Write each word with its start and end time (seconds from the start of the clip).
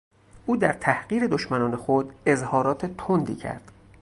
او 0.45 0.57
در 0.57 0.73
تحقیر 0.73 1.27
دشمنان 1.27 1.75
خود 1.75 2.13
اظهارات 2.25 2.85
تندی 2.85 3.35
کرد. 3.35 3.71